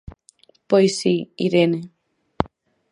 [0.69, 1.15] Pois si,
[1.45, 1.81] Irene.